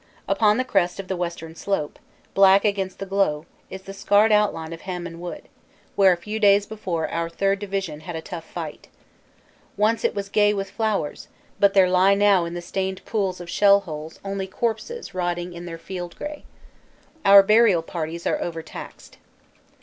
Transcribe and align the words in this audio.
Upon 0.27 0.57
the 0.57 0.63
crest 0.65 0.99
of 0.99 1.09
the 1.09 1.15
western 1.15 1.53
slope, 1.55 1.99
black 2.33 2.65
against 2.65 2.97
the 2.97 3.05
glow, 3.05 3.45
is 3.69 3.83
the 3.83 3.93
scarred 3.93 4.31
outline 4.31 4.73
of 4.73 4.81
Hamon 4.81 5.19
wood, 5.19 5.43
where 5.95 6.11
a 6.11 6.17
few 6.17 6.39
days 6.39 6.65
before 6.65 7.07
our 7.09 7.29
Third 7.29 7.59
Division 7.59 7.99
had 7.99 8.15
a 8.15 8.19
tough 8.23 8.45
fight. 8.45 8.87
Once 9.77 10.03
it 10.03 10.15
was 10.15 10.27
gay 10.27 10.55
with 10.55 10.71
flowers 10.71 11.27
but 11.59 11.75
there 11.75 11.87
lie 11.87 12.15
now 12.15 12.45
in 12.45 12.55
the 12.55 12.63
stained 12.63 13.05
pools 13.05 13.39
of 13.39 13.47
shell 13.47 13.81
holes 13.81 14.19
only 14.25 14.47
corpses 14.47 15.13
rotting 15.13 15.53
in 15.53 15.67
their 15.67 15.77
field 15.77 16.15
gray. 16.15 16.45
Our 17.23 17.43
burial 17.43 17.83
parties 17.83 18.25
are 18.25 18.41
over 18.41 18.63
taxed. 18.63 19.19